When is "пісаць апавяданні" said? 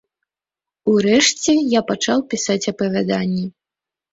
2.33-3.45